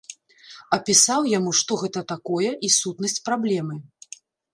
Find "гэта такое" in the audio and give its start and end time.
1.81-2.49